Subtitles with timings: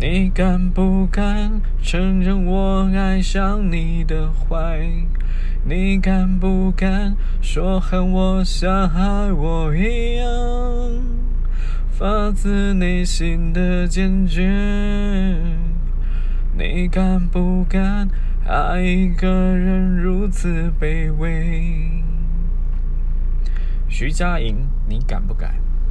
[0.00, 4.88] 你敢不敢承认我爱上你的坏
[5.64, 11.02] 你敢不敢说恨我像爱我一样？
[11.90, 15.36] 发自内心的坚决
[16.56, 18.08] 你敢不敢
[18.46, 22.04] 爱一个人如此卑微？
[23.88, 25.56] 徐佳莹你敢不敢？